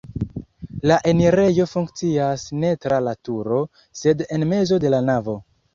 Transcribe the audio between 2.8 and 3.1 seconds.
tra